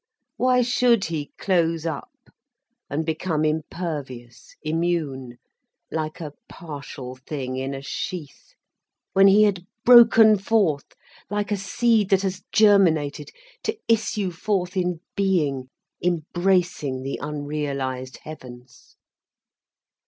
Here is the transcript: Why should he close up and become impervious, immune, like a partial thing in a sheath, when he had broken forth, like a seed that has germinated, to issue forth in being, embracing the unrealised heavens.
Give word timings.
Why 0.35 0.63
should 0.63 1.05
he 1.05 1.31
close 1.37 1.85
up 1.85 2.17
and 2.89 3.05
become 3.05 3.45
impervious, 3.45 4.55
immune, 4.63 5.37
like 5.91 6.19
a 6.19 6.33
partial 6.49 7.17
thing 7.17 7.55
in 7.57 7.75
a 7.75 7.83
sheath, 7.83 8.55
when 9.13 9.27
he 9.27 9.43
had 9.43 9.67
broken 9.85 10.39
forth, 10.39 10.95
like 11.29 11.51
a 11.51 11.55
seed 11.55 12.09
that 12.09 12.23
has 12.23 12.41
germinated, 12.51 13.29
to 13.61 13.77
issue 13.87 14.31
forth 14.31 14.75
in 14.75 15.01
being, 15.15 15.69
embracing 16.03 17.03
the 17.03 17.19
unrealised 17.21 18.17
heavens. 18.23 18.95